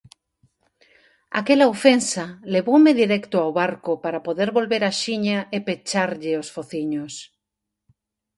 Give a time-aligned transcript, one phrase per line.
[1.39, 7.13] Aquela ofensa levoume directo ao barco para poder volver axiña e pecharlle os fociños.